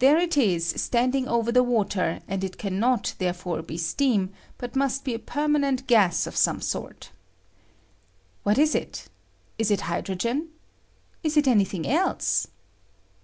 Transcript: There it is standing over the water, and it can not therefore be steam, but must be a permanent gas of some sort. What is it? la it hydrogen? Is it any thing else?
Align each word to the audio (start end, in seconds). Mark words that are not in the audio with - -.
There 0.00 0.18
it 0.18 0.36
is 0.36 0.66
standing 0.76 1.28
over 1.28 1.52
the 1.52 1.62
water, 1.62 2.20
and 2.26 2.42
it 2.42 2.58
can 2.58 2.80
not 2.80 3.14
therefore 3.18 3.62
be 3.62 3.78
steam, 3.78 4.30
but 4.58 4.74
must 4.74 5.04
be 5.04 5.14
a 5.14 5.20
permanent 5.20 5.86
gas 5.86 6.26
of 6.26 6.34
some 6.36 6.60
sort. 6.60 7.12
What 8.42 8.58
is 8.58 8.74
it? 8.74 9.06
la 9.60 9.66
it 9.72 9.80
hydrogen? 9.82 10.48
Is 11.22 11.36
it 11.36 11.46
any 11.46 11.64
thing 11.64 11.86
else? 11.86 12.48